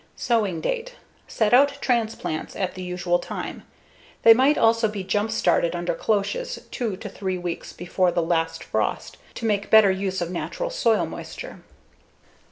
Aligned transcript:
Sowing 0.15 0.61
date: 0.61 0.95
Set 1.27 1.53
out 1.53 1.77
transplants 1.79 2.55
at 2.55 2.73
the 2.73 2.81
usual 2.81 3.19
time. 3.19 3.61
They 4.23 4.33
might 4.33 4.57
also 4.57 4.87
be 4.87 5.03
jump 5.03 5.29
started 5.29 5.75
under 5.75 5.93
cloches 5.93 6.57
two 6.71 6.97
to 6.97 7.07
three 7.07 7.37
weeks 7.37 7.71
before 7.71 8.11
the 8.11 8.23
last 8.23 8.63
frost, 8.63 9.17
to 9.35 9.45
make 9.45 9.69
better 9.69 9.91
use 9.91 10.19
of 10.19 10.31
natural 10.31 10.71
soil 10.71 11.05
moisture. 11.05 11.59